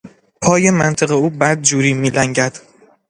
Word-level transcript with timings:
پای 0.41 0.71
منطق 0.71 1.11
او 1.11 1.29
بد 1.29 1.61
جوری 1.61 1.93
میلنگد. 1.93 2.57